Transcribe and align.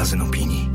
magazyn 0.00 0.22
opinii. 0.22 0.68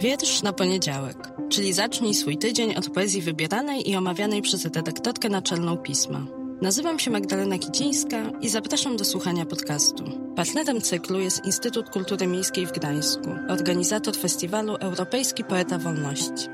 Wiersz 0.00 0.42
na 0.42 0.52
poniedziałek, 0.52 1.32
czyli 1.48 1.72
zacznij 1.72 2.14
swój 2.14 2.38
tydzień 2.38 2.74
od 2.74 2.90
poezji 2.90 3.22
wybieranej 3.22 3.90
i 3.90 3.96
omawianej 3.96 4.42
przez 4.42 4.64
redaktorkę 4.64 5.28
naczelną 5.28 5.76
pisma. 5.76 6.26
Nazywam 6.62 6.98
się 6.98 7.10
Magdalena 7.10 7.58
Kicińska 7.58 8.16
i 8.40 8.48
zapraszam 8.48 8.96
do 8.96 9.04
słuchania 9.04 9.46
podcastu. 9.46 10.04
Partnerem 10.36 10.80
cyklu 10.80 11.20
jest 11.20 11.44
Instytut 11.44 11.90
Kultury 11.90 12.26
Miejskiej 12.26 12.66
w 12.66 12.72
Gdańsku, 12.72 13.30
organizator 13.48 14.16
festiwalu 14.16 14.76
Europejski 14.76 15.44
Poeta 15.44 15.78
Wolności. 15.78 16.48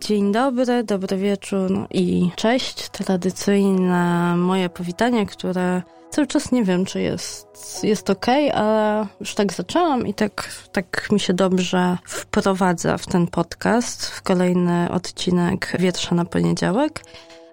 Dzień 0.00 0.32
dobry, 0.32 0.84
dobry 0.84 1.16
wieczór 1.16 1.86
i 1.90 2.30
cześć. 2.36 2.88
Tradycyjne 2.88 4.36
moje 4.36 4.68
powitanie, 4.68 5.26
które 5.26 5.82
cały 6.14 6.26
czas 6.26 6.52
nie 6.52 6.64
wiem, 6.64 6.84
czy 6.84 7.00
jest, 7.00 7.80
jest 7.82 8.10
ok, 8.10 8.26
ale 8.54 9.06
już 9.20 9.34
tak 9.34 9.52
zaczęłam 9.52 10.06
i 10.06 10.14
tak, 10.14 10.48
tak 10.72 11.08
mi 11.12 11.20
się 11.20 11.34
dobrze 11.34 11.98
wprowadza 12.04 12.98
w 12.98 13.06
ten 13.06 13.26
podcast, 13.26 14.06
w 14.06 14.22
kolejny 14.22 14.90
odcinek 14.90 15.72
Wietrza 15.78 16.14
na 16.14 16.24
poniedziałek. 16.24 17.04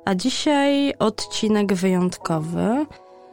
A 0.05 0.15
dzisiaj 0.15 0.93
odcinek 0.99 1.73
wyjątkowy. 1.73 2.85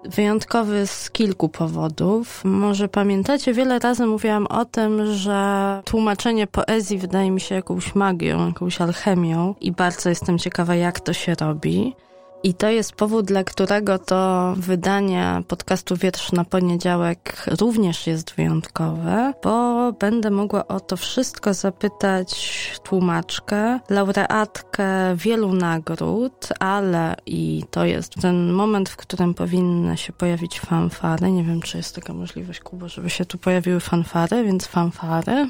Wyjątkowy 0.04 0.86
z 0.86 1.10
kilku 1.10 1.48
powodów. 1.48 2.44
Może 2.44 2.88
pamiętacie, 2.88 3.52
wiele 3.52 3.78
razy 3.78 4.06
mówiłam 4.06 4.46
o 4.46 4.64
tym, 4.64 5.14
że 5.14 5.82
tłumaczenie 5.84 6.46
poezji 6.46 6.98
wydaje 6.98 7.30
mi 7.30 7.40
się 7.40 7.54
jakąś 7.54 7.94
magią, 7.94 8.46
jakąś 8.46 8.80
alchemią 8.80 9.54
i 9.60 9.72
bardzo 9.72 10.08
jestem 10.08 10.38
ciekawa, 10.38 10.74
jak 10.74 11.00
to 11.00 11.12
się 11.12 11.34
robi. 11.40 11.94
I 12.42 12.54
to 12.54 12.68
jest 12.68 12.92
powód, 12.92 13.26
dla 13.26 13.44
którego 13.44 13.98
to 13.98 14.54
wydanie 14.56 15.42
podcastu 15.48 15.96
Wiersz 15.96 16.32
na 16.32 16.44
poniedziałek 16.44 17.46
również 17.60 18.06
jest 18.06 18.34
wyjątkowe, 18.34 19.32
bo 19.42 19.92
będę 19.92 20.30
mogła 20.30 20.68
o 20.68 20.80
to 20.80 20.96
wszystko 20.96 21.54
zapytać 21.54 22.70
tłumaczkę, 22.82 23.80
laureatkę 23.90 25.16
wielu 25.16 25.52
nagród, 25.52 26.48
ale 26.60 27.16
i 27.26 27.62
to 27.70 27.84
jest 27.84 28.14
ten 28.14 28.52
moment, 28.52 28.88
w 28.88 28.96
którym 28.96 29.34
powinny 29.34 29.96
się 29.96 30.12
pojawić 30.12 30.60
fanfary. 30.60 31.30
Nie 31.30 31.44
wiem, 31.44 31.60
czy 31.60 31.76
jest 31.76 31.94
taka 31.94 32.12
możliwość, 32.12 32.60
Kuba, 32.60 32.88
żeby 32.88 33.10
się 33.10 33.24
tu 33.24 33.38
pojawiły 33.38 33.80
fanfary, 33.80 34.44
więc 34.44 34.66
fanfary. 34.66 35.48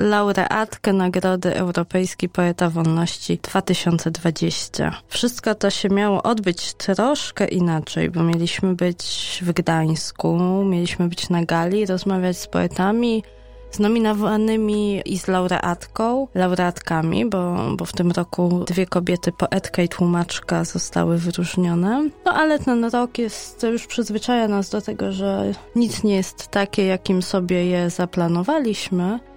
Laureatkę 0.00 0.92
Nagrody 0.92 1.54
Europejskiej 1.56 2.28
Poeta 2.28 2.70
Wolności 2.70 3.38
2020. 3.42 4.92
Wszystko 5.08 5.54
to 5.54 5.70
się 5.70 5.88
miało 5.88 6.22
odbyć 6.22 6.74
troszkę 6.74 7.48
inaczej, 7.48 8.10
bo 8.10 8.22
mieliśmy 8.22 8.74
być 8.74 9.38
w 9.42 9.52
Gdańsku, 9.52 10.38
mieliśmy 10.64 11.08
być 11.08 11.28
na 11.28 11.44
gali, 11.44 11.86
rozmawiać 11.86 12.38
z 12.38 12.46
poetami, 12.46 13.22
z 13.70 13.78
nominowanymi 13.78 15.02
i 15.04 15.18
z 15.18 15.28
laureatką, 15.28 16.28
laureatkami, 16.34 17.26
bo, 17.26 17.56
bo 17.76 17.84
w 17.84 17.92
tym 17.92 18.10
roku 18.10 18.64
dwie 18.66 18.86
kobiety, 18.86 19.32
poetka 19.32 19.82
i 19.82 19.88
tłumaczka 19.88 20.64
zostały 20.64 21.18
wyróżnione. 21.18 22.08
No 22.24 22.32
ale 22.32 22.58
ten 22.58 22.84
rok 22.84 23.18
jest, 23.18 23.62
już 23.62 23.86
przyzwyczaja 23.86 24.48
nas 24.48 24.70
do 24.70 24.80
tego, 24.80 25.12
że 25.12 25.52
nic 25.76 26.04
nie 26.04 26.16
jest 26.16 26.48
takie, 26.48 26.84
jakim 26.86 27.22
sobie 27.22 27.66
je 27.66 27.90
zaplanowaliśmy. 27.90 29.29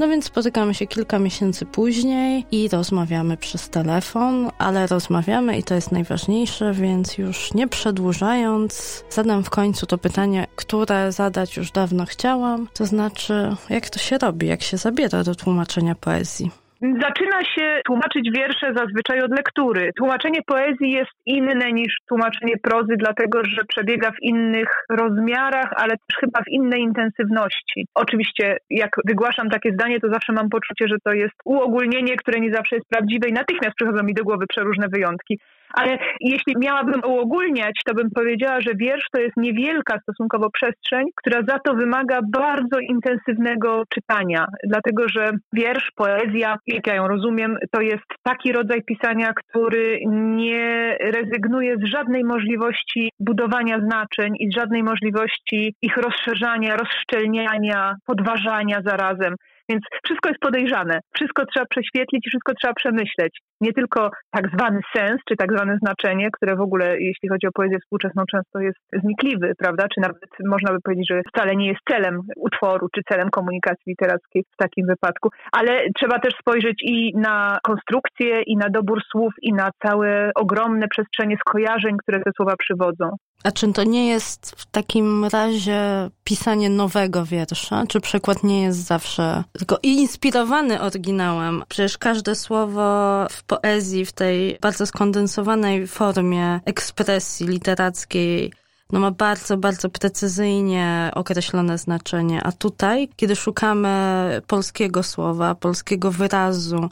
No 0.00 0.08
więc 0.08 0.24
spotykamy 0.24 0.74
się 0.74 0.86
kilka 0.86 1.18
miesięcy 1.18 1.66
później 1.66 2.46
i 2.50 2.68
rozmawiamy 2.68 3.36
przez 3.36 3.68
telefon, 3.68 4.50
ale 4.58 4.86
rozmawiamy 4.86 5.58
i 5.58 5.62
to 5.62 5.74
jest 5.74 5.92
najważniejsze, 5.92 6.72
więc 6.72 7.18
już 7.18 7.54
nie 7.54 7.68
przedłużając, 7.68 9.04
zadam 9.10 9.44
w 9.44 9.50
końcu 9.50 9.86
to 9.86 9.98
pytanie, 9.98 10.46
które 10.56 11.12
zadać 11.12 11.56
już 11.56 11.70
dawno 11.70 12.06
chciałam, 12.06 12.68
to 12.74 12.86
znaczy, 12.86 13.56
jak 13.68 13.90
to 13.90 13.98
się 13.98 14.18
robi, 14.18 14.46
jak 14.46 14.62
się 14.62 14.76
zabiera 14.76 15.24
do 15.24 15.34
tłumaczenia 15.34 15.94
poezji. 15.94 16.50
Zaczyna 16.82 17.44
się 17.44 17.80
tłumaczyć 17.84 18.30
wiersze 18.36 18.72
zazwyczaj 18.76 19.20
od 19.20 19.30
lektury. 19.30 19.90
Tłumaczenie 19.96 20.40
poezji 20.46 20.90
jest 20.90 21.10
inne 21.26 21.72
niż 21.72 21.94
tłumaczenie 22.08 22.54
prozy, 22.62 22.94
dlatego 22.96 23.44
że 23.44 23.64
przebiega 23.68 24.10
w 24.10 24.22
innych 24.22 24.68
rozmiarach, 24.90 25.72
ale 25.76 25.90
też 25.90 26.16
chyba 26.20 26.40
w 26.42 26.48
innej 26.48 26.80
intensywności. 26.80 27.86
Oczywiście, 27.94 28.56
jak 28.70 28.90
wygłaszam 29.04 29.50
takie 29.50 29.72
zdanie, 29.72 30.00
to 30.00 30.08
zawsze 30.12 30.32
mam 30.32 30.48
poczucie, 30.50 30.88
że 30.88 30.96
to 31.04 31.12
jest 31.12 31.34
uogólnienie, 31.44 32.16
które 32.16 32.40
nie 32.40 32.52
zawsze 32.52 32.76
jest 32.76 32.88
prawdziwe 32.88 33.28
i 33.28 33.32
natychmiast 33.32 33.76
przychodzą 33.76 34.02
mi 34.02 34.14
do 34.14 34.24
głowy 34.24 34.46
przeróżne 34.48 34.88
wyjątki. 34.88 35.40
Ale 35.74 35.98
jeśli 36.20 36.54
miałabym 36.56 37.00
uogólniać, 37.04 37.80
to 37.86 37.94
bym 37.94 38.10
powiedziała, 38.10 38.60
że 38.60 38.74
wiersz 38.74 39.06
to 39.12 39.20
jest 39.20 39.36
niewielka 39.36 39.98
stosunkowo 40.02 40.50
przestrzeń, 40.50 41.06
która 41.16 41.42
za 41.48 41.58
to 41.58 41.74
wymaga 41.74 42.20
bardzo 42.22 42.78
intensywnego 42.78 43.82
czytania. 43.94 44.46
Dlatego, 44.64 45.08
że 45.08 45.30
wiersz, 45.52 45.90
poezja, 45.96 46.56
jak 46.66 46.86
ja 46.86 46.94
ją 46.94 47.08
rozumiem, 47.08 47.56
to 47.70 47.80
jest 47.80 48.04
taki 48.22 48.52
rodzaj 48.52 48.82
pisania, 48.82 49.32
który 49.32 50.00
nie 50.06 50.96
rezygnuje 51.00 51.76
z 51.76 51.84
żadnej 51.84 52.24
możliwości 52.24 53.10
budowania 53.20 53.80
znaczeń 53.80 54.34
i 54.38 54.50
z 54.50 54.54
żadnej 54.54 54.82
możliwości 54.82 55.74
ich 55.82 55.96
rozszerzania, 55.96 56.76
rozszczelniania, 56.76 57.94
podważania 58.06 58.80
zarazem. 58.84 59.34
Więc 59.70 59.82
wszystko 60.04 60.28
jest 60.28 60.40
podejrzane, 60.40 61.00
wszystko 61.14 61.46
trzeba 61.46 61.66
prześwietlić 61.66 62.26
i 62.26 62.30
wszystko 62.30 62.52
trzeba 62.54 62.74
przemyśleć. 62.74 63.32
Nie 63.60 63.72
tylko 63.72 64.10
tak 64.30 64.44
zwany 64.54 64.80
sens, 64.96 65.20
czy 65.28 65.36
tak 65.36 65.52
zwane 65.52 65.78
znaczenie, 65.82 66.28
które 66.32 66.56
w 66.56 66.60
ogóle, 66.60 67.00
jeśli 67.00 67.28
chodzi 67.28 67.46
o 67.46 67.52
poezję 67.54 67.78
współczesną, 67.78 68.22
często 68.30 68.60
jest 68.60 68.78
znikliwy, 69.02 69.52
prawda? 69.58 69.82
Czy 69.94 70.00
nawet 70.00 70.16
można 70.44 70.72
by 70.72 70.80
powiedzieć, 70.80 71.06
że 71.10 71.22
wcale 71.34 71.56
nie 71.56 71.68
jest 71.68 71.80
celem 71.90 72.20
utworu, 72.36 72.88
czy 72.94 73.00
celem 73.08 73.30
komunikacji 73.30 73.86
literackiej 73.86 74.44
w 74.54 74.56
takim 74.56 74.86
wypadku. 74.86 75.28
Ale 75.52 75.80
trzeba 75.98 76.18
też 76.18 76.34
spojrzeć 76.40 76.82
i 76.82 77.12
na 77.16 77.58
konstrukcję, 77.62 78.42
i 78.42 78.56
na 78.56 78.68
dobór 78.68 79.00
słów, 79.10 79.32
i 79.42 79.52
na 79.52 79.70
całe 79.82 80.30
ogromne 80.34 80.88
przestrzenie 80.88 81.36
skojarzeń, 81.40 81.96
które 82.02 82.22
te 82.22 82.30
słowa 82.36 82.54
przywodzą. 82.58 83.16
A 83.44 83.50
czy 83.50 83.72
to 83.72 83.84
nie 83.84 84.08
jest 84.08 84.60
w 84.60 84.70
takim 84.70 85.24
razie 85.32 85.80
pisanie 86.24 86.70
nowego 86.70 87.24
wiersza? 87.24 87.84
Czy 87.88 88.00
przekład 88.00 88.44
nie 88.44 88.62
jest 88.62 88.86
zawsze 88.86 89.44
tylko 89.60 89.78
inspirowany 89.82 90.80
oryginałem? 90.80 91.62
Przecież 91.68 91.98
każde 91.98 92.34
słowo 92.34 93.26
w 93.30 93.42
poezji, 93.42 94.06
w 94.06 94.12
tej 94.12 94.58
bardzo 94.60 94.86
skondensowanej 94.86 95.86
formie 95.86 96.60
ekspresji 96.64 97.46
literackiej, 97.46 98.52
no 98.92 99.00
ma 99.00 99.10
bardzo, 99.10 99.56
bardzo 99.56 99.88
precyzyjnie 99.88 101.10
określone 101.14 101.78
znaczenie. 101.78 102.42
A 102.42 102.52
tutaj, 102.52 103.08
kiedy 103.16 103.36
szukamy 103.36 104.42
polskiego 104.46 105.02
słowa, 105.02 105.54
polskiego 105.54 106.10
wyrazu, 106.10 106.88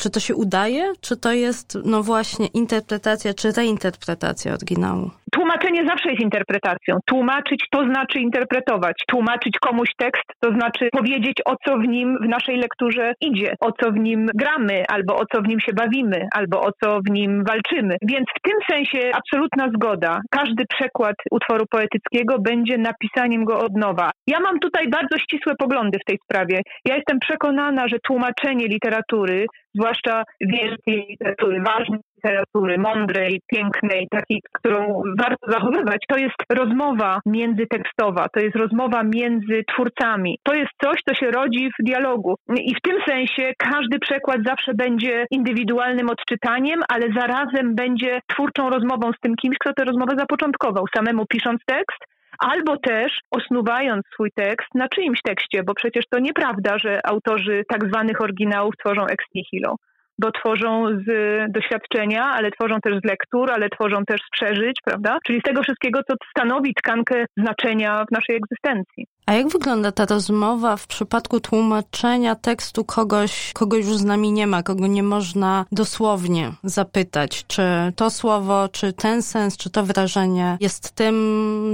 czy 0.00 0.10
to 0.10 0.20
się 0.20 0.34
udaje, 0.34 0.82
czy 1.00 1.16
to 1.16 1.32
jest 1.32 1.78
no 1.84 2.02
właśnie 2.02 2.46
interpretacja, 2.46 3.34
czy 3.34 3.52
reinterpretacja 3.52 4.52
oryginału? 4.52 5.10
Tłumaczenie 5.32 5.86
zawsze 5.86 6.08
jest 6.10 6.22
interpretacją. 6.22 6.98
Tłumaczyć 7.06 7.64
to 7.70 7.84
znaczy 7.84 8.18
interpretować. 8.18 8.96
Tłumaczyć 9.08 9.58
komuś 9.60 9.88
tekst 9.96 10.24
to 10.40 10.50
znaczy 10.50 10.88
powiedzieć, 10.92 11.36
o 11.44 11.54
co 11.64 11.78
w 11.78 11.88
nim 11.88 12.18
w 12.22 12.28
naszej 12.28 12.56
lekturze 12.56 13.12
idzie, 13.20 13.54
o 13.60 13.72
co 13.72 13.92
w 13.92 13.96
nim 13.96 14.26
gramy, 14.34 14.84
albo 14.88 15.16
o 15.16 15.24
co 15.32 15.42
w 15.42 15.48
nim 15.48 15.60
się 15.60 15.72
bawimy, 15.72 16.28
albo 16.34 16.60
o 16.60 16.70
co 16.82 17.00
w 17.06 17.10
nim 17.10 17.44
walczymy. 17.44 17.96
Więc 18.02 18.26
w 18.38 18.42
tym 18.48 18.58
sensie 18.70 19.10
absolutna 19.20 19.68
zgoda. 19.76 20.20
Każdy 20.30 20.64
przekład 20.74 21.16
utworu 21.30 21.64
poetyckiego 21.70 22.38
będzie 22.38 22.78
napisaniem 22.78 23.44
go 23.44 23.58
od 23.58 23.76
nowa. 23.76 24.10
Ja 24.26 24.40
mam 24.40 24.58
tutaj 24.58 24.88
bardzo 24.88 25.18
ścisłe 25.18 25.52
poglądy 25.58 25.98
w 25.98 26.04
tej 26.04 26.18
sprawie. 26.24 26.60
Ja 26.84 26.96
jestem 26.96 27.18
przekonana, 27.18 27.88
że 27.88 27.96
tłumaczenie 27.98 28.66
literatury 28.66 29.46
zwłaszcza 29.74 30.22
wielkiej 30.40 31.06
literatury, 31.08 31.60
ważnej 31.60 32.00
literatury, 32.16 32.78
mądrej, 32.78 33.40
pięknej, 33.46 34.08
takiej, 34.10 34.42
którą 34.52 35.02
warto 35.18 35.52
zachowywać, 35.52 36.04
to 36.08 36.16
jest 36.16 36.36
rozmowa 36.52 37.20
międzytekstowa, 37.26 38.26
to 38.34 38.40
jest 38.40 38.56
rozmowa 38.56 39.02
między 39.02 39.64
twórcami. 39.72 40.38
To 40.42 40.54
jest 40.54 40.70
coś, 40.82 41.00
co 41.08 41.14
się 41.14 41.30
rodzi 41.30 41.70
w 41.80 41.84
dialogu. 41.84 42.34
I 42.56 42.74
w 42.74 42.80
tym 42.82 42.96
sensie 43.08 43.52
każdy 43.58 43.98
przekład 43.98 44.38
zawsze 44.46 44.74
będzie 44.74 45.26
indywidualnym 45.30 46.10
odczytaniem, 46.10 46.80
ale 46.88 47.12
zarazem 47.20 47.74
będzie 47.74 48.20
twórczą 48.26 48.70
rozmową 48.70 49.12
z 49.12 49.20
tym 49.20 49.36
kimś, 49.36 49.56
kto 49.58 49.72
tę 49.72 49.84
rozmowę 49.84 50.14
zapoczątkował, 50.18 50.84
samemu 50.96 51.26
pisząc 51.26 51.60
tekst, 51.66 52.17
albo 52.38 52.76
też 52.76 53.12
osnuwając 53.30 54.06
swój 54.12 54.30
tekst 54.32 54.68
na 54.74 54.88
czyimś 54.88 55.22
tekście, 55.22 55.62
bo 55.62 55.74
przecież 55.74 56.04
to 56.10 56.18
nieprawda, 56.18 56.78
że 56.78 57.06
autorzy 57.06 57.64
tak 57.68 57.88
zwanych 57.88 58.20
oryginałów 58.20 58.74
tworzą 58.76 59.06
ex 59.06 59.24
nihilo. 59.34 59.76
Bo 60.18 60.30
tworzą 60.32 60.86
z 61.06 61.08
doświadczenia, 61.52 62.24
ale 62.24 62.50
tworzą 62.50 62.80
też 62.80 62.94
z 63.00 63.04
lektur, 63.04 63.50
ale 63.50 63.68
tworzą 63.68 64.04
też 64.04 64.20
z 64.20 64.30
przeżyć, 64.30 64.78
prawda? 64.84 65.18
Czyli 65.26 65.40
z 65.40 65.42
tego 65.42 65.62
wszystkiego, 65.62 66.00
co 66.08 66.14
stanowi 66.36 66.74
tkankę 66.74 67.24
znaczenia 67.36 68.04
w 68.08 68.12
naszej 68.12 68.36
egzystencji. 68.36 69.06
A 69.26 69.32
jak 69.32 69.48
wygląda 69.48 69.92
ta 69.92 70.04
rozmowa 70.10 70.76
w 70.76 70.86
przypadku 70.86 71.40
tłumaczenia 71.40 72.34
tekstu 72.34 72.84
kogoś, 72.84 73.52
kogo 73.54 73.76
już 73.76 73.86
z 73.86 74.04
nami 74.04 74.32
nie 74.32 74.46
ma, 74.46 74.62
kogo 74.62 74.86
nie 74.86 75.02
można 75.02 75.64
dosłownie 75.72 76.50
zapytać, 76.62 77.46
czy 77.46 77.62
to 77.96 78.10
słowo, 78.10 78.68
czy 78.72 78.92
ten 78.92 79.22
sens, 79.22 79.56
czy 79.56 79.70
to 79.70 79.82
wyrażenie 79.82 80.56
jest 80.60 80.96
tym 80.96 81.16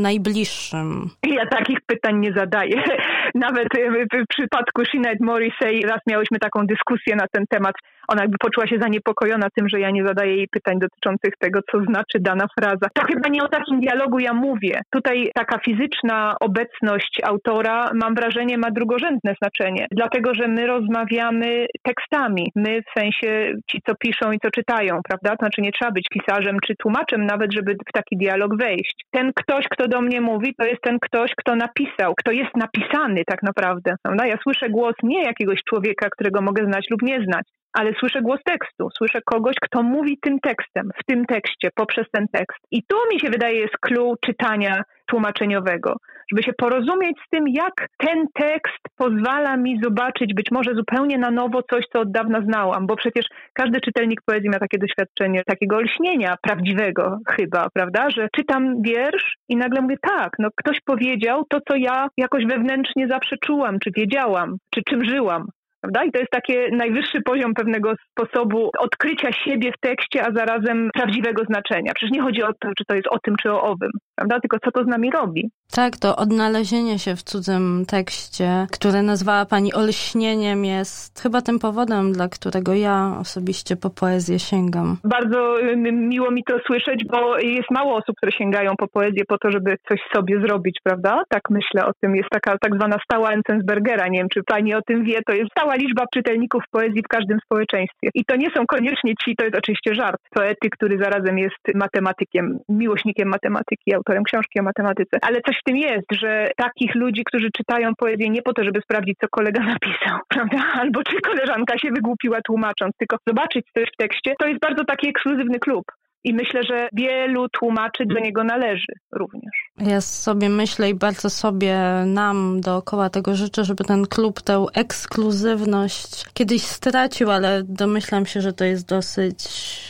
najbliższym? 0.02 1.10
Ja 1.22 1.46
takich 1.46 1.78
pytań 1.86 2.20
nie 2.20 2.32
zadaję. 2.32 2.82
Nawet 3.34 3.68
w 4.12 4.26
przypadku 4.28 4.84
Sinead 4.84 5.20
Morrissey 5.20 5.82
raz 5.82 6.00
miałyśmy 6.06 6.38
taką 6.38 6.66
dyskusję 6.66 7.16
na 7.16 7.26
ten 7.32 7.44
temat. 7.50 7.74
Ona 8.08 8.22
jakby 8.22 8.38
poczuła 8.38 8.66
się 8.66 8.78
zaniepokojona 8.78 9.48
tym, 9.56 9.68
że 9.68 9.80
ja 9.80 9.90
nie 9.90 10.06
zadaję 10.06 10.36
jej 10.36 10.48
pytań 10.48 10.78
dotyczących 10.78 11.34
tego, 11.38 11.60
co 11.70 11.78
znaczy 11.84 12.18
dana 12.20 12.46
fraza. 12.60 12.86
To 12.94 13.02
chyba 13.02 13.28
nie 13.28 13.44
o 13.44 13.48
takim 13.48 13.80
dialogu 13.80 14.18
ja 14.18 14.32
mówię. 14.32 14.80
Tutaj 14.90 15.30
taka 15.34 15.58
fizyczna 15.58 16.36
obecność 16.40 17.20
autora, 17.24 17.90
mam 17.94 18.14
wrażenie, 18.14 18.58
ma 18.58 18.70
drugorzędne 18.70 19.34
znaczenie, 19.42 19.86
dlatego 19.92 20.34
że 20.34 20.48
my 20.48 20.66
rozmawiamy 20.66 21.66
tekstami. 21.82 22.52
My 22.56 22.80
w 22.82 23.00
sensie 23.00 23.52
ci, 23.70 23.78
co 23.86 23.94
piszą 23.94 24.32
i 24.32 24.38
co 24.38 24.50
czytają, 24.50 25.00
prawda? 25.08 25.30
To 25.30 25.36
znaczy 25.36 25.60
nie 25.60 25.72
trzeba 25.72 25.90
być 25.90 26.08
pisarzem 26.08 26.56
czy 26.66 26.74
tłumaczem 26.76 27.26
nawet, 27.26 27.52
żeby 27.54 27.74
w 27.88 27.92
taki 27.92 28.16
dialog 28.16 28.56
wejść. 28.58 29.04
Ten 29.10 29.30
ktoś, 29.34 29.64
kto 29.70 29.88
do 29.88 30.00
mnie 30.00 30.20
mówi, 30.20 30.54
to 30.58 30.64
jest 30.64 30.82
ten 30.82 30.98
ktoś, 31.00 31.30
kto 31.36 31.56
napisał, 31.56 32.14
kto 32.14 32.32
jest 32.32 32.56
napisany 32.56 33.22
tak 33.26 33.42
naprawdę. 33.42 33.94
Prawda? 34.02 34.26
Ja 34.26 34.36
słyszę 34.42 34.70
głos 34.70 34.94
nie 35.02 35.22
jakiegoś 35.22 35.60
człowieka, 35.68 36.08
którego 36.10 36.42
mogę 36.42 36.64
znać 36.64 36.86
lub 36.90 37.02
nie 37.02 37.24
znać, 37.24 37.46
ale 37.74 37.92
słyszę 38.00 38.22
głos 38.22 38.40
tekstu, 38.44 38.88
słyszę 38.98 39.20
kogoś, 39.24 39.54
kto 39.60 39.82
mówi 39.82 40.18
tym 40.22 40.40
tekstem, 40.40 40.90
w 41.00 41.04
tym 41.04 41.26
tekście, 41.26 41.68
poprzez 41.74 42.06
ten 42.12 42.26
tekst. 42.32 42.58
I 42.70 42.82
tu 42.88 42.96
mi 43.12 43.20
się 43.20 43.30
wydaje 43.30 43.58
jest 43.58 43.76
clue 43.80 44.14
czytania 44.26 44.82
tłumaczeniowego, 45.06 45.96
żeby 46.30 46.42
się 46.42 46.52
porozumieć 46.52 47.16
z 47.26 47.28
tym, 47.30 47.48
jak 47.48 47.88
ten 47.98 48.26
tekst 48.34 48.78
pozwala 48.96 49.56
mi 49.56 49.80
zobaczyć 49.82 50.34
być 50.34 50.50
może 50.50 50.74
zupełnie 50.74 51.18
na 51.18 51.30
nowo 51.30 51.62
coś, 51.62 51.84
co 51.92 52.00
od 52.00 52.12
dawna 52.12 52.40
znałam, 52.40 52.86
bo 52.86 52.96
przecież 52.96 53.26
każdy 53.52 53.80
czytelnik 53.80 54.20
poezji 54.26 54.50
ma 54.50 54.58
takie 54.58 54.78
doświadczenie, 54.78 55.42
takiego 55.46 55.76
olśnienia 55.76 56.36
prawdziwego 56.42 57.18
chyba, 57.28 57.68
prawda, 57.74 58.10
że 58.10 58.28
czytam 58.36 58.82
wiersz 58.82 59.36
i 59.48 59.56
nagle 59.56 59.82
mówię, 59.82 59.96
tak, 60.02 60.32
no 60.38 60.48
ktoś 60.56 60.80
powiedział 60.80 61.44
to, 61.48 61.58
co 61.68 61.76
ja 61.76 62.08
jakoś 62.16 62.46
wewnętrznie 62.46 63.08
zawsze 63.08 63.36
czułam, 63.44 63.78
czy 63.78 63.90
wiedziałam, 63.96 64.56
czy 64.74 64.82
czym 64.82 65.04
żyłam. 65.04 65.46
Prawda? 65.84 66.04
I 66.04 66.12
to 66.12 66.18
jest 66.18 66.30
taki 66.30 66.52
najwyższy 66.72 67.20
poziom 67.22 67.54
pewnego 67.54 67.92
sposobu 68.10 68.70
odkrycia 68.78 69.32
siebie 69.32 69.72
w 69.72 69.80
tekście, 69.80 70.26
a 70.26 70.32
zarazem 70.32 70.90
prawdziwego 70.94 71.44
znaczenia. 71.44 71.92
Przecież 71.94 72.12
nie 72.16 72.22
chodzi 72.22 72.42
o 72.42 72.52
to, 72.52 72.68
czy 72.78 72.84
to 72.88 72.94
jest 72.94 73.08
o 73.10 73.18
tym, 73.18 73.34
czy 73.42 73.52
o 73.52 73.62
owym, 73.62 73.90
prawda? 74.16 74.40
tylko 74.40 74.58
co 74.64 74.70
to 74.70 74.84
z 74.84 74.86
nami 74.86 75.10
robi. 75.10 75.50
Tak, 75.74 75.96
to 75.96 76.16
odnalezienie 76.16 76.98
się 76.98 77.16
w 77.16 77.22
cudzym 77.22 77.84
tekście, 77.88 78.66
które 78.72 79.02
nazwała 79.02 79.44
Pani 79.46 79.74
olśnieniem, 79.74 80.64
jest 80.64 81.20
chyba 81.22 81.40
tym 81.42 81.58
powodem, 81.58 82.12
dla 82.12 82.28
którego 82.28 82.74
ja 82.74 83.16
osobiście 83.20 83.76
po 83.76 83.90
poezję 83.90 84.38
sięgam. 84.38 84.96
Bardzo 85.04 85.56
miło 85.92 86.30
mi 86.30 86.44
to 86.44 86.58
słyszeć, 86.66 87.04
bo 87.12 87.38
jest 87.38 87.70
mało 87.70 87.96
osób, 87.96 88.16
które 88.16 88.32
sięgają 88.32 88.76
po 88.76 88.88
poezję 88.88 89.24
po 89.28 89.38
to, 89.38 89.50
żeby 89.50 89.76
coś 89.88 90.00
sobie 90.14 90.40
zrobić, 90.40 90.78
prawda? 90.84 91.22
Tak 91.28 91.42
myślę 91.50 91.86
o 91.86 91.92
tym. 92.00 92.16
Jest 92.16 92.30
taka 92.30 92.58
tak 92.58 92.74
zwana 92.74 92.96
stała 93.04 93.30
Enzensbergera, 93.30 94.08
nie 94.08 94.18
wiem, 94.18 94.28
czy 94.28 94.42
Pani 94.42 94.74
o 94.74 94.82
tym 94.82 95.04
wie, 95.04 95.18
to 95.26 95.32
jest 95.32 95.50
stała 95.50 95.74
liczba 95.74 96.04
czytelników 96.14 96.62
poezji 96.70 97.02
w 97.02 97.08
każdym 97.08 97.38
społeczeństwie. 97.44 98.08
I 98.14 98.24
to 98.24 98.36
nie 98.36 98.50
są 98.56 98.66
koniecznie 98.66 99.14
ci, 99.24 99.36
to 99.36 99.44
jest 99.44 99.56
oczywiście 99.58 99.94
żart, 99.94 100.20
poety, 100.30 100.70
który 100.70 100.98
zarazem 100.98 101.38
jest 101.38 101.62
matematykiem, 101.74 102.58
miłośnikiem 102.68 103.28
matematyki, 103.28 103.94
autorem 103.94 104.24
książki 104.24 104.60
o 104.60 104.62
matematyce, 104.62 105.18
ale 105.22 105.40
coś 105.40 105.63
tym 105.64 105.76
jest, 105.76 106.06
że 106.12 106.50
takich 106.56 106.94
ludzi, 106.94 107.24
którzy 107.24 107.48
czytają 107.56 107.94
poezję 107.98 108.30
nie 108.30 108.42
po 108.42 108.52
to, 108.52 108.64
żeby 108.64 108.80
sprawdzić, 108.80 109.18
co 109.20 109.28
kolega 109.28 109.60
napisał, 109.60 110.18
prawda? 110.34 110.58
Albo 110.72 111.02
czy 111.02 111.20
koleżanka 111.20 111.78
się 111.78 111.88
wygłupiła 111.90 112.40
tłumacząc, 112.46 112.96
tylko 112.98 113.16
zobaczyć 113.26 113.66
coś 113.74 113.88
w 113.88 113.96
tekście, 113.96 114.34
to 114.38 114.46
jest 114.46 114.60
bardzo 114.60 114.84
taki 114.84 115.08
ekskluzywny 115.08 115.58
klub. 115.58 115.84
I 116.24 116.34
myślę, 116.34 116.62
że 116.62 116.88
wielu 116.92 117.48
tłumaczy 117.48 118.04
do 118.06 118.20
niego 118.20 118.44
należy 118.44 118.92
również. 119.12 119.52
Ja 119.78 120.00
sobie 120.00 120.48
myślę 120.48 120.90
i 120.90 120.94
bardzo 120.94 121.30
sobie 121.30 121.78
nam 122.06 122.60
dookoła 122.60 123.10
tego 123.10 123.34
życzę, 123.34 123.64
żeby 123.64 123.84
ten 123.84 124.06
klub 124.06 124.42
tę 124.42 124.66
ekskluzywność 124.74 126.24
kiedyś 126.34 126.62
stracił, 126.62 127.30
ale 127.30 127.62
domyślam 127.62 128.26
się, 128.26 128.40
że 128.40 128.52
to 128.52 128.64
jest 128.64 128.88
dosyć, 128.88 129.44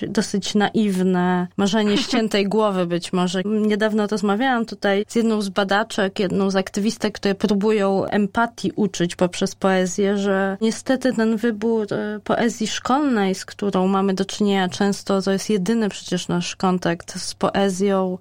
dosyć 0.09 0.55
naiwne 0.55 1.47
marzenie 1.57 1.97
ściętej 2.05 2.45
głowy 2.45 2.87
być 2.87 3.13
może. 3.13 3.43
Niedawno 3.45 4.07
rozmawiałam 4.07 4.67
tutaj 4.67 5.05
z 5.09 5.15
jedną 5.15 5.43
z 5.43 5.49
badaczek, 5.49 6.21
jedną 6.21 6.51
z 6.51 6.57
aktywistek, 6.57 7.15
które 7.15 7.35
próbują 7.35 8.05
empatii 8.05 8.73
uczyć 8.77 9.17
poprzez 9.17 9.55
poezję, 9.55 10.19
że 10.19 10.57
niestety 10.61 11.13
ten 11.13 11.37
wybór 11.37 11.87
e, 11.93 12.21
poezji 12.25 12.67
szkolnej, 12.67 13.35
z 13.35 13.45
którą 13.45 13.87
mamy 13.87 14.15
do 14.15 14.25
czynienia 14.25 14.69
często, 14.69 15.23
to 15.23 15.31
jest 15.31 15.51
jedyny 15.51 15.89
przecież 15.89 16.24
nasz 16.29 16.57
kontakt 16.57 17.21
z 17.21 17.35
poezją, 17.35 18.19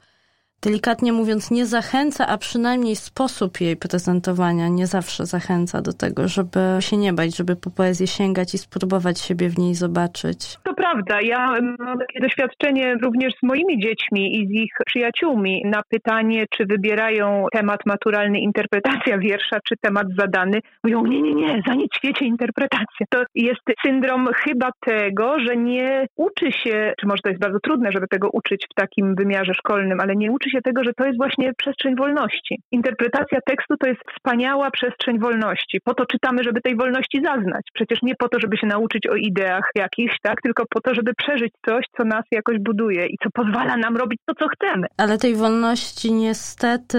delikatnie 0.64 1.14
mówiąc, 1.14 1.52
nie 1.52 1.66
zachęca, 1.66 2.28
a 2.28 2.38
przynajmniej 2.38 2.96
sposób 2.96 3.62
jej 3.62 3.76
prezentowania 3.78 4.68
nie 4.68 4.88
zawsze 4.88 5.26
zachęca 5.26 5.82
do 5.82 5.94
tego, 5.94 6.28
żeby 6.28 6.60
się 6.80 6.98
nie 6.98 7.14
bać, 7.14 7.38
żeby 7.38 7.56
po 7.56 7.70
poezję 7.70 8.08
sięgać 8.08 8.54
i 8.54 8.58
spróbować 8.58 9.20
siebie 9.20 9.50
w 9.50 9.58
niej 9.58 9.76
zobaczyć. 9.76 10.40
To 10.64 10.74
prawda. 10.74 11.22
Ja 11.22 11.48
mam 11.80 12.00
takie 12.00 12.20
doświadczenie 12.22 12.96
również 13.04 13.34
z 13.40 13.44
moimi 13.44 13.80
dziećmi 13.80 14.42
i 14.42 14.48
z 14.48 14.52
ich 14.52 14.74
przyjaciółmi 14.86 15.62
na 15.66 15.82
pytanie, 15.90 16.46
czy 16.50 16.66
wybierają 16.66 17.46
temat 17.52 17.80
maturalny 17.86 18.40
interpretacja 18.40 19.18
wiersza, 19.18 19.58
czy 19.68 19.76
temat 19.82 20.08
zadany. 20.20 20.60
Mówią, 20.84 21.06
nie, 21.06 21.22
nie, 21.22 21.34
nie, 21.34 21.62
za 21.68 21.74
nic 21.74 21.90
świecie 21.98 22.26
interpretacja. 22.26 23.06
To 23.10 23.24
jest 23.36 23.62
syndrom 23.86 24.28
chyba 24.36 24.70
tego, 24.86 25.40
że 25.40 25.58
nie 25.58 26.08
uczy 26.16 26.52
się, 26.52 26.94
czy 27.00 27.08
może 27.08 27.22
to 27.22 27.30
jest 27.30 27.42
bardzo 27.42 27.60
trudne, 27.60 27.92
żeby 27.92 28.08
tego 28.08 28.30
uczyć 28.34 28.66
w 28.72 28.76
takim 28.76 29.16
wymiarze 29.16 29.54
szkolnym, 29.54 30.00
ale 30.00 30.16
nie 30.16 30.32
uczy 30.32 30.53
się 30.54 30.62
tego, 30.62 30.84
że 30.84 30.94
to 30.94 31.06
jest 31.06 31.18
właśnie 31.18 31.52
przestrzeń 31.58 31.96
wolności. 31.96 32.54
Interpretacja 32.72 33.40
tekstu 33.46 33.78
to 33.78 33.88
jest 33.88 34.02
wspaniała 34.16 34.72
przestrzeń 34.72 35.20
wolności. 35.20 35.80
Po 35.84 35.94
to 35.94 36.06
czytamy, 36.06 36.44
żeby 36.44 36.62
tej 36.62 36.76
wolności 36.76 37.22
zaznać. 37.26 37.66
Przecież 37.74 38.02
nie 38.02 38.16
po 38.16 38.30
to, 38.30 38.40
żeby 38.40 38.58
się 38.58 38.68
nauczyć 38.68 39.08
o 39.08 39.16
ideach 39.16 39.70
jakichś, 39.76 40.16
tak, 40.22 40.42
tylko 40.42 40.64
po 40.70 40.82
to, 40.82 40.96
żeby 40.96 41.12
przeżyć 41.14 41.54
coś, 41.66 41.86
co 41.98 42.04
nas 42.04 42.24
jakoś 42.32 42.58
buduje 42.60 43.06
i 43.06 43.18
co 43.24 43.30
pozwala 43.34 43.78
nam 43.78 43.98
robić 43.98 44.20
to, 44.26 44.34
co 44.36 44.46
chcemy. 44.48 44.88
Ale 44.98 45.18
tej 45.18 45.36
wolności 45.36 46.12
niestety 46.12 46.98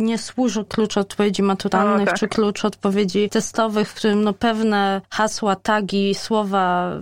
nie 0.00 0.18
służy 0.18 0.64
klucz 0.64 0.96
odpowiedzi 0.96 1.42
maturalnych, 1.42 2.06
no, 2.06 2.06
tak. 2.06 2.18
czy 2.18 2.28
klucz 2.28 2.64
odpowiedzi 2.64 3.28
testowych, 3.28 3.88
w 3.88 3.94
którym 3.94 4.24
no 4.24 4.32
pewne 4.32 5.00
hasła, 5.10 5.56
tagi, 5.56 6.14
słowa 6.14 6.92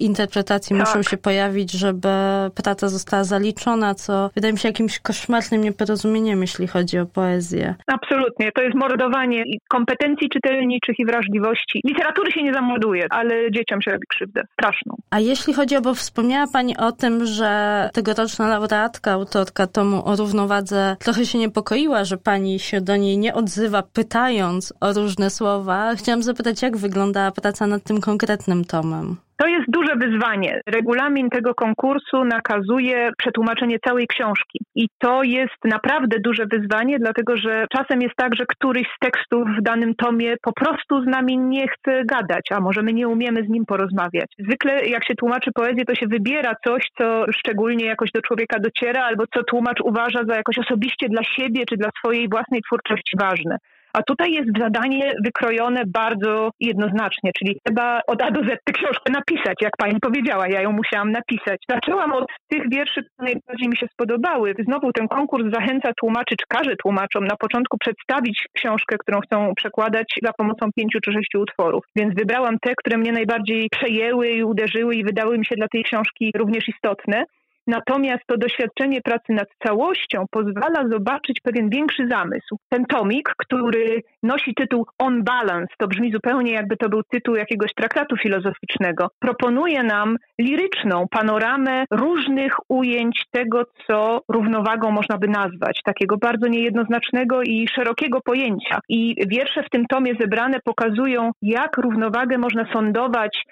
interpretacji 0.00 0.76
tak. 0.76 0.86
muszą 0.86 1.02
się 1.02 1.16
pojawić, 1.16 1.72
żeby 1.72 2.08
praca 2.54 2.88
została 2.88 3.24
zaliczona, 3.24 3.94
co 3.94 4.30
wydaje 4.34 4.52
mi 4.52 4.58
się 4.58 4.68
jakimś 4.68 4.98
koszmarnym 4.98 5.60
nieporozumieniem, 5.60 6.40
jeśli 6.40 6.66
chodzi 6.66 6.98
o 6.98 7.06
poezję. 7.06 7.74
Absolutnie. 7.86 8.52
To 8.52 8.62
jest 8.62 8.76
mordowanie 8.76 9.44
kompetencji 9.68 10.28
czytelniczych 10.28 10.98
i 10.98 11.06
wrażliwości. 11.06 11.80
Literatury 11.84 12.32
się 12.32 12.42
nie 12.42 12.54
zamorduje, 12.54 13.06
ale 13.10 13.50
dzieciom 13.50 13.82
się 13.82 13.90
robi 13.90 14.06
krzywdę. 14.08 14.42
Straszną. 14.52 14.94
A 15.10 15.20
jeśli 15.20 15.54
chodzi 15.54 15.76
o, 15.76 15.80
bo 15.80 15.94
wspomniała 15.94 16.46
Pani 16.52 16.76
o 16.76 16.92
tym, 16.92 17.26
że 17.26 17.90
tegoroczna 17.92 18.48
laureatka, 18.48 19.12
autorka 19.12 19.66
tomu 19.66 20.08
o 20.08 20.16
równowadze 20.16 20.96
trochę 21.00 21.26
się 21.26 21.38
niepokoiła, 21.38 22.04
że 22.04 22.16
Pani 22.16 22.58
się 22.58 22.80
do 22.80 22.96
niej 22.96 23.18
nie 23.18 23.34
odzywa, 23.34 23.82
pytając 23.82 24.74
o 24.80 24.92
różne 24.92 25.30
słowa. 25.30 25.94
Chciałam 25.94 26.22
zapytać, 26.22 26.62
jak 26.62 26.76
wyglądała 26.76 27.30
praca 27.30 27.66
nad 27.66 27.82
tym 27.82 28.00
konkretnym 28.00 28.64
tomem? 28.64 29.16
To 29.36 29.46
jest 29.46 29.64
duże 29.68 29.96
wyzwanie. 29.96 30.60
Regulamin 30.66 31.30
tego 31.30 31.54
konkursu 31.54 32.24
nakazuje 32.24 33.10
przetłumaczenie 33.18 33.78
całej 33.86 34.06
książki. 34.06 34.58
I 34.74 34.88
to 34.98 35.22
jest 35.22 35.64
naprawdę 35.64 36.16
duże 36.20 36.46
wyzwanie, 36.46 36.98
dlatego 36.98 37.36
że 37.36 37.66
czasem 37.76 38.02
jest 38.02 38.14
tak, 38.16 38.34
że 38.36 38.46
któryś 38.46 38.86
z 38.96 38.98
tekstów 38.98 39.48
w 39.58 39.62
danym 39.62 39.94
tomie 39.94 40.34
po 40.42 40.52
prostu 40.52 41.02
z 41.02 41.06
nami 41.06 41.38
nie 41.38 41.68
chce 41.68 42.04
gadać, 42.04 42.46
a 42.50 42.60
może 42.60 42.82
my 42.82 42.92
nie 42.92 43.08
umiemy 43.08 43.44
z 43.46 43.48
nim 43.48 43.66
porozmawiać. 43.66 44.26
Zwykle 44.38 44.86
jak 44.86 45.06
się 45.06 45.14
tłumaczy 45.14 45.50
poezję, 45.54 45.84
to 45.84 45.94
się 45.94 46.06
wybiera 46.06 46.52
coś, 46.66 46.82
co 46.98 47.24
szczególnie 47.32 47.84
jakoś 47.86 48.10
do 48.10 48.22
człowieka 48.22 48.58
dociera, 48.58 49.04
albo 49.04 49.24
co 49.34 49.44
tłumacz 49.44 49.80
uważa 49.80 50.24
za 50.28 50.36
jakoś 50.36 50.58
osobiście 50.58 51.08
dla 51.08 51.22
siebie 51.24 51.64
czy 51.68 51.76
dla 51.76 51.90
swojej 51.98 52.28
własnej 52.28 52.62
twórczości 52.62 53.16
ważne 53.20 53.58
A 53.94 54.02
tutaj 54.02 54.32
jest 54.32 54.58
zadanie 54.58 55.12
wykrojone 55.24 55.82
bardzo 55.86 56.50
jednoznacznie, 56.60 57.30
czyli 57.38 57.58
trzeba 57.64 58.00
od 58.06 58.22
A 58.22 58.30
do 58.30 58.40
Z 58.40 58.48
tę 58.64 58.72
książkę 58.72 59.12
napisać, 59.12 59.56
jak 59.62 59.76
pani 59.78 60.00
powiedziała, 60.00 60.48
ja 60.48 60.62
ją 60.62 60.72
musiałam 60.72 61.12
napisać. 61.12 61.58
Zaczęłam 61.68 62.12
od 62.12 62.24
tych 62.48 62.62
wierszy, 62.70 63.02
które 63.02 63.32
najbardziej 63.32 63.68
mi 63.68 63.76
się 63.76 63.86
spodobały. 63.92 64.54
Znowu 64.68 64.92
ten 64.92 65.08
konkurs 65.08 65.44
zachęca 65.52 65.90
tłumaczy, 66.00 66.34
czy 66.40 66.46
każe 66.48 66.76
tłumaczom 66.76 67.24
na 67.24 67.36
początku 67.36 67.78
przedstawić 67.78 68.46
książkę, 68.52 68.96
którą 68.98 69.20
chcą 69.20 69.54
przekładać 69.56 70.14
za 70.22 70.32
pomocą 70.32 70.66
pięciu 70.76 70.98
czy 71.00 71.12
sześciu 71.12 71.40
utworów. 71.40 71.84
Więc 71.96 72.14
wybrałam 72.14 72.58
te, 72.58 72.74
które 72.76 72.98
mnie 72.98 73.12
najbardziej 73.12 73.68
przejęły 73.70 74.28
i 74.28 74.44
uderzyły 74.44 74.94
i 74.94 75.04
wydały 75.04 75.38
mi 75.38 75.46
się 75.46 75.56
dla 75.56 75.68
tej 75.68 75.84
książki 75.84 76.32
również 76.36 76.68
istotne. 76.68 77.24
Natomiast 77.66 78.22
to 78.26 78.36
doświadczenie 78.36 79.00
pracy 79.00 79.32
nad 79.32 79.48
całością 79.66 80.24
pozwala 80.30 80.88
zobaczyć 80.90 81.40
pewien 81.42 81.70
większy 81.70 82.08
zamysł. 82.10 82.56
Ten 82.68 82.86
tomik, 82.86 83.28
który 83.38 84.02
nosi 84.22 84.54
tytuł 84.54 84.86
On 84.98 85.24
Balance, 85.24 85.74
to 85.78 85.88
brzmi 85.88 86.12
zupełnie 86.12 86.52
jakby 86.52 86.76
to 86.76 86.88
był 86.88 87.02
tytuł 87.02 87.36
jakiegoś 87.36 87.74
traktatu 87.74 88.16
filozoficznego, 88.16 89.08
proponuje 89.18 89.82
nam 89.82 90.16
liryczną 90.40 91.06
panoramę 91.10 91.84
różnych 91.90 92.56
ujęć 92.68 93.24
tego, 93.30 93.64
co 93.86 94.20
równowagą 94.28 94.90
można 94.90 95.18
by 95.18 95.28
nazwać, 95.28 95.80
takiego 95.84 96.16
bardzo 96.16 96.48
niejednoznacznego 96.48 97.42
i 97.42 97.68
szerokiego 97.68 98.20
pojęcia. 98.20 98.78
I 98.88 99.16
wiersze 99.28 99.62
w 99.62 99.70
tym 99.70 99.86
tomie 99.86 100.12
zebrane 100.20 100.58
pokazują, 100.64 101.30
jak 101.42 101.76
równowagę 101.76 102.38
można 102.38 102.72
sądować 102.72 103.44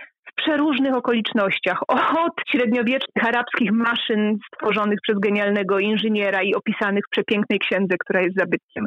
przeróżnych 0.42 0.94
okolicznościach. 0.94 1.82
Od 1.88 2.32
średniowiecznych 2.50 3.26
arabskich 3.26 3.72
maszyn 3.72 4.38
stworzonych 4.46 4.98
przez 5.02 5.18
genialnego 5.18 5.78
inżyniera 5.78 6.42
i 6.42 6.54
opisanych 6.54 7.04
w 7.06 7.10
przepięknej 7.10 7.58
księdze, 7.58 7.94
która 7.98 8.20
jest 8.20 8.36
zabytkiem, 8.36 8.84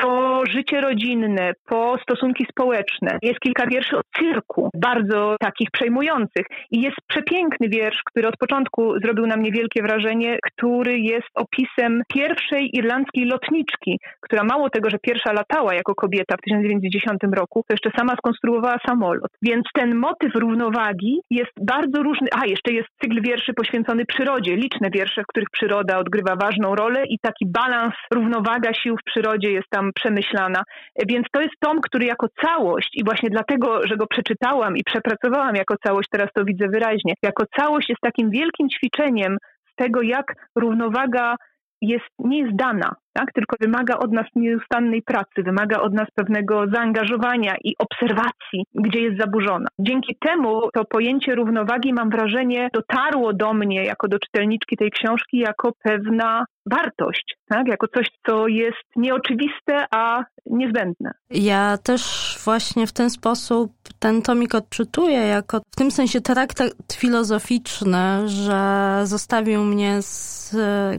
po 0.00 0.42
życie 0.50 0.80
rodzinne, 0.80 1.52
po 1.66 1.98
stosunki 2.02 2.46
społeczne. 2.50 3.18
Jest 3.22 3.40
kilka 3.40 3.66
wierszy 3.66 3.96
o 3.96 4.00
cyrku, 4.18 4.70
bardzo 4.74 5.36
takich 5.40 5.70
przejmujących. 5.70 6.46
I 6.70 6.80
jest 6.80 6.96
przepiękny 7.08 7.68
wiersz, 7.68 8.02
który 8.04 8.28
od 8.28 8.36
początku 8.36 9.00
zrobił 9.00 9.26
na 9.26 9.36
mnie 9.36 9.52
wielkie 9.52 9.82
wrażenie, 9.82 10.38
który 10.42 10.98
jest 10.98 11.28
opisem 11.34 12.02
pierwszej 12.08 12.76
irlandzkiej 12.76 13.24
lotniczki, 13.24 13.98
która 14.20 14.44
mało 14.44 14.70
tego, 14.70 14.90
że 14.90 14.98
pierwsza 14.98 15.32
latała 15.32 15.74
jako 15.74 15.94
kobieta 15.94 16.36
w 16.36 16.40
1910 16.40 17.20
roku, 17.32 17.64
to 17.68 17.74
jeszcze 17.74 17.90
sama 17.98 18.16
skonstruowała 18.16 18.76
samolot. 18.86 19.30
Więc 19.42 19.66
ten 19.74 19.94
motyw 19.94 20.34
równowagi 20.34 21.20
jest 21.30 21.52
bardzo 21.60 22.02
różny. 22.02 22.28
A, 22.40 22.46
jeszcze 22.46 22.72
jest 22.72 22.88
cykl 23.02 23.22
wierszy 23.22 23.54
poświęcony 23.54 24.06
przyrodzie, 24.06 24.56
liczne 24.56 24.90
wiersze, 24.90 25.22
w 25.22 25.26
których 25.26 25.50
przyroda 25.52 25.98
odgrywa 25.98 26.36
ważną 26.36 26.74
rolę 26.74 27.04
i 27.06 27.18
taki 27.18 27.46
balans, 27.46 27.94
równowaga 28.14 28.74
sił 28.74 28.96
w 28.96 29.04
przyrodzie 29.04 29.52
jest 29.52 29.68
tam 29.70 29.81
przemyślana. 29.94 30.62
Więc 31.08 31.26
to 31.32 31.40
jest 31.40 31.54
tom, 31.60 31.80
który 31.80 32.06
jako 32.06 32.26
całość 32.44 32.90
i 32.94 33.04
właśnie 33.04 33.30
dlatego, 33.30 33.86
że 33.86 33.96
go 33.96 34.06
przeczytałam 34.06 34.76
i 34.76 34.84
przepracowałam 34.84 35.56
jako 35.56 35.74
całość, 35.86 36.08
teraz 36.12 36.28
to 36.34 36.44
widzę 36.44 36.68
wyraźnie, 36.68 37.14
jako 37.22 37.44
całość 37.58 37.88
jest 37.88 38.00
takim 38.00 38.30
wielkim 38.30 38.68
ćwiczeniem 38.70 39.36
tego, 39.76 40.02
jak 40.02 40.34
równowaga 40.56 41.36
jest, 41.80 42.08
nie 42.18 42.38
jest 42.38 42.56
dana, 42.56 42.94
tak? 43.12 43.32
tylko 43.32 43.56
wymaga 43.60 43.98
od 43.98 44.12
nas 44.12 44.26
nieustannej 44.36 45.02
pracy, 45.02 45.42
wymaga 45.44 45.80
od 45.80 45.92
nas 45.92 46.08
pewnego 46.14 46.64
zaangażowania 46.74 47.54
i 47.64 47.74
obserwacji, 47.78 48.64
gdzie 48.74 49.00
jest 49.00 49.20
zaburzona. 49.20 49.68
Dzięki 49.78 50.16
temu 50.20 50.60
to 50.74 50.84
pojęcie 50.84 51.34
równowagi, 51.34 51.92
mam 51.92 52.10
wrażenie, 52.10 52.68
dotarło 52.72 53.32
do 53.32 53.54
mnie 53.54 53.84
jako 53.84 54.08
do 54.08 54.18
czytelniczki 54.18 54.76
tej 54.76 54.90
książki 54.90 55.38
jako 55.38 55.72
pewna 55.82 56.44
wartość, 56.70 57.36
tak? 57.48 57.68
jako 57.68 57.86
coś, 57.88 58.06
co 58.26 58.48
jest 58.48 58.84
nieoczywiste, 58.96 59.84
a 59.90 60.24
niezbędne. 60.46 61.10
Ja 61.30 61.78
też 61.84 62.02
właśnie 62.44 62.86
w 62.86 62.92
ten 62.92 63.10
sposób 63.10 63.72
ten 63.98 64.22
tomik 64.22 64.54
odczytuję 64.54 65.18
jako 65.18 65.60
w 65.72 65.76
tym 65.76 65.90
sensie 65.90 66.20
traktat 66.20 66.72
filozoficzny, 66.92 68.28
że 68.28 69.00
zostawił 69.04 69.64
mnie 69.64 70.02
z 70.02 70.56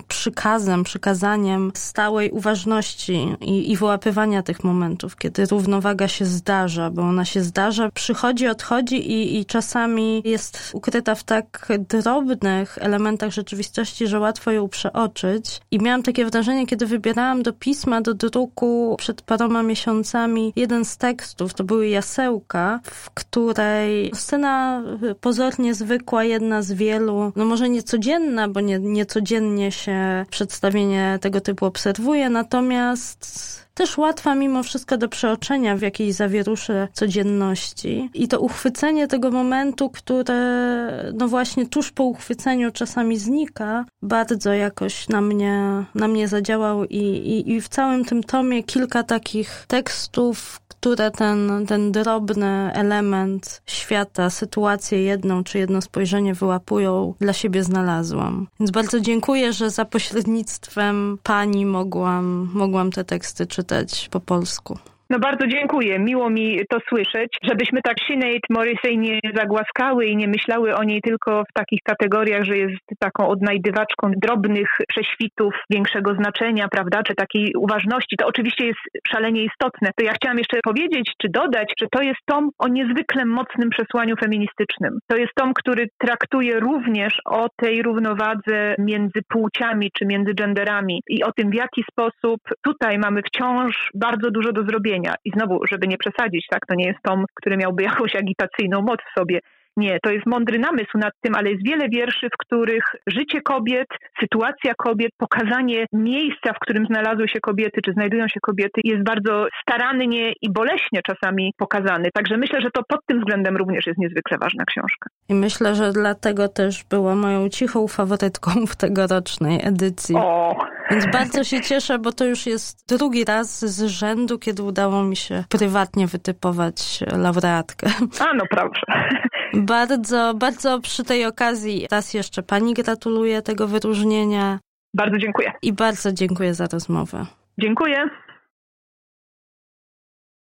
przykazem, 0.08 0.84
przykazaniem 0.84 1.72
stałej 2.03 2.31
uważności 2.31 3.27
i, 3.41 3.72
i 3.72 3.77
wyłapywania 3.77 4.43
tych 4.43 4.63
momentów, 4.63 5.15
kiedy 5.15 5.45
równowaga 5.45 6.07
się 6.07 6.25
zdarza, 6.25 6.89
bo 6.89 7.01
ona 7.01 7.25
się 7.25 7.41
zdarza, 7.41 7.89
przychodzi, 7.91 8.48
odchodzi 8.48 9.12
i, 9.12 9.39
i 9.39 9.45
czasami 9.45 10.22
jest 10.25 10.72
ukryta 10.74 11.15
w 11.15 11.24
tak 11.24 11.72
drobnych 11.89 12.77
elementach 12.81 13.31
rzeczywistości, 13.31 14.07
że 14.07 14.19
łatwo 14.19 14.51
ją 14.51 14.69
przeoczyć. 14.69 15.62
I 15.72 15.79
miałam 15.79 16.03
takie 16.03 16.25
wrażenie, 16.25 16.67
kiedy 16.67 16.86
wybierałam 16.86 17.43
do 17.43 17.53
pisma, 17.53 18.01
do 18.01 18.13
druku 18.13 18.95
przed 19.00 19.22
paroma 19.22 19.63
miesiącami 19.63 20.53
jeden 20.55 20.86
z 20.86 20.98
tekstów, 20.98 21.53
to 21.53 21.63
były 21.63 21.88
jasełka, 21.88 22.79
w 22.83 23.12
której 23.12 24.12
scena 24.15 24.83
pozornie 25.22 25.74
zwykła, 25.74 26.24
jedna 26.24 26.62
z 26.62 26.72
wielu, 26.72 27.31
no 27.36 27.45
może 27.45 27.69
niecodzienna, 27.69 28.48
bo 28.48 28.62
nie, 28.62 28.79
niecodziennie 28.79 29.72
się 29.72 30.25
przedstawienie 30.29 31.19
tego 31.22 31.41
typu 31.41 31.65
obserwuje, 31.93 32.29
natomiast 32.29 33.63
też 33.73 33.97
łatwa 33.97 34.35
mimo 34.35 34.63
wszystko 34.63 34.97
do 34.97 35.09
przeoczenia 35.09 35.77
w 35.77 35.81
jakiejś 35.81 36.13
zawieruszy 36.15 36.88
codzienności. 36.93 38.09
I 38.13 38.27
to 38.27 38.39
uchwycenie 38.39 39.07
tego 39.07 39.31
momentu, 39.31 39.89
które 39.89 41.13
no 41.13 41.27
właśnie 41.27 41.67
tuż 41.67 41.91
po 41.91 42.03
uchwyceniu 42.03 42.71
czasami 42.71 43.17
znika, 43.17 43.85
bardzo 44.01 44.53
jakoś 44.53 45.09
na 45.09 45.21
mnie, 45.21 45.83
na 45.95 46.07
mnie 46.07 46.27
zadziałał 46.27 46.85
i, 46.85 46.97
i, 46.97 47.51
i 47.51 47.62
w 47.62 47.69
całym 47.69 48.05
tym 48.05 48.23
tomie 48.23 48.63
kilka 48.63 49.03
takich 49.03 49.65
tekstów, 49.67 50.59
które 50.83 51.11
ten, 51.11 51.65
ten 51.67 51.91
drobny 51.91 52.73
element 52.73 53.61
świata, 53.65 54.29
sytuację 54.29 55.03
jedną 55.03 55.43
czy 55.43 55.59
jedno 55.59 55.81
spojrzenie 55.81 56.33
wyłapują, 56.33 57.13
dla 57.19 57.33
siebie 57.33 57.63
znalazłam. 57.63 58.47
Więc 58.59 58.71
bardzo 58.71 58.99
dziękuję, 58.99 59.53
że 59.53 59.69
za 59.69 59.85
pośrednictwem 59.85 61.17
pani 61.23 61.65
mogłam, 61.65 62.49
mogłam 62.53 62.91
te 62.91 63.03
teksty 63.03 63.47
czytać 63.47 64.09
po 64.11 64.19
polsku. 64.19 64.77
No 65.13 65.20
bardzo 65.20 65.48
dziękuję. 65.48 66.00
Miło 66.00 66.29
mi 66.29 66.60
to 66.70 66.77
słyszeć, 66.89 67.38
żebyśmy 67.43 67.82
tak 67.82 67.98
Sinead 68.08 68.41
Morrissey 68.50 68.98
nie 68.98 69.20
zagłaskały 69.36 70.05
i 70.05 70.15
nie 70.15 70.27
myślały 70.27 70.75
o 70.75 70.84
niej 70.84 71.01
tylko 71.01 71.43
w 71.50 71.53
takich 71.53 71.79
kategoriach, 71.84 72.43
że 72.43 72.58
jest 72.58 72.84
taką 73.00 73.27
odnajdywaczką 73.27 74.12
drobnych 74.17 74.67
prześwitów 74.88 75.53
większego 75.70 76.15
znaczenia, 76.15 76.67
prawda, 76.67 77.03
czy 77.03 77.15
takiej 77.15 77.53
uważności. 77.58 78.15
To 78.17 78.27
oczywiście 78.27 78.65
jest 78.65 78.79
szalenie 79.08 79.43
istotne. 79.43 79.89
To 79.96 80.05
ja 80.05 80.13
chciałam 80.13 80.38
jeszcze 80.38 80.60
powiedzieć, 80.63 81.12
czy 81.22 81.27
dodać, 81.29 81.74
że 81.82 81.88
to 81.91 82.01
jest 82.01 82.20
tom 82.25 82.50
o 82.60 82.67
niezwykle 82.67 83.25
mocnym 83.25 83.70
przesłaniu 83.70 84.15
feministycznym. 84.15 85.00
To 85.08 85.17
jest 85.17 85.34
tom, 85.36 85.53
który 85.53 85.88
traktuje 85.98 86.60
również 86.60 87.13
o 87.25 87.48
tej 87.55 87.84
równowadze 87.84 88.75
między 88.79 89.20
płciami, 89.29 89.91
czy 89.98 90.05
między 90.05 90.34
genderami 90.34 91.01
i 91.08 91.24
o 91.24 91.32
tym, 91.32 91.50
w 91.50 91.55
jaki 91.55 91.84
sposób 91.91 92.39
tutaj 92.62 92.98
mamy 92.98 93.22
wciąż 93.22 93.89
bardzo 93.96 94.32
dużo 94.32 94.51
do 94.51 94.63
zrobienia 94.63 95.02
i 95.25 95.31
znowu, 95.31 95.60
żeby 95.72 95.88
nie 95.88 95.98
przesadzić, 95.98 96.48
tak, 96.50 96.65
to 96.65 96.75
nie 96.75 96.88
jest 96.88 97.00
tom, 97.03 97.25
który 97.36 97.57
miałby 97.57 97.83
jakąś 97.83 98.15
agitacyjną 98.15 98.81
moc 98.81 99.00
w 99.01 99.19
sobie. 99.19 99.39
Nie, 99.77 100.00
to 100.03 100.12
jest 100.12 100.25
mądry 100.25 100.60
namysł 100.60 100.98
nad 100.98 101.13
tym, 101.22 101.36
ale 101.36 101.51
jest 101.51 101.65
wiele 101.65 101.89
wierszy, 101.89 102.27
w 102.27 102.38
których 102.38 102.83
życie 103.07 103.41
kobiet, 103.41 103.88
sytuacja 104.19 104.74
kobiet, 104.77 105.12
pokazanie 105.17 105.86
miejsca, 105.93 106.53
w 106.53 106.60
którym 106.60 106.86
znalazły 106.86 107.27
się 107.27 107.39
kobiety, 107.39 107.81
czy 107.86 107.93
znajdują 107.93 108.27
się 108.27 108.39
kobiety, 108.39 108.81
jest 108.83 109.03
bardzo 109.03 109.48
starannie 109.62 110.33
i 110.41 110.51
boleśnie 110.51 111.01
czasami 111.07 111.53
pokazany. 111.57 112.10
Także 112.13 112.38
myślę, 112.38 112.62
że 112.62 112.72
to 112.72 112.81
pod 112.88 113.00
tym 113.05 113.19
względem 113.19 113.57
również 113.57 113.88
jest 113.88 114.00
niezwykle 114.00 114.38
ważna 114.38 114.63
książka. 114.65 115.10
I 115.29 115.33
myślę, 115.33 115.75
że 115.75 115.91
dlatego 115.91 116.48
też 116.48 116.83
była 116.83 117.15
moją 117.15 117.50
cichą 117.50 117.88
faworytką 117.88 118.51
w 118.67 118.75
tegorocznej 118.75 119.60
edycji. 119.63 120.15
O. 120.15 120.55
Więc 120.91 121.05
bardzo 121.11 121.43
się 121.43 121.61
cieszę, 121.61 121.99
bo 121.99 122.11
to 122.11 122.25
już 122.25 122.45
jest 122.45 122.87
drugi 122.87 123.25
raz 123.25 123.65
z 123.65 123.85
rzędu, 123.85 124.39
kiedy 124.39 124.63
udało 124.63 125.03
mi 125.03 125.15
się 125.15 125.43
prywatnie 125.49 126.07
wytypować 126.07 126.99
laureatkę. 127.17 127.87
A, 128.19 128.33
no 128.33 128.43
proszę. 128.49 129.09
Bardzo, 129.53 130.33
bardzo 130.33 130.79
przy 130.79 131.03
tej 131.03 131.25
okazji 131.25 131.87
raz 131.91 132.13
jeszcze 132.13 132.43
pani 132.43 132.73
gratuluję 132.73 133.41
tego 133.41 133.67
wyróżnienia. 133.67 134.59
Bardzo 134.93 135.17
dziękuję. 135.17 135.51
I 135.61 135.73
bardzo 135.73 136.11
dziękuję 136.11 136.53
za 136.53 136.67
rozmowę. 136.73 137.25
Dziękuję. 137.57 138.09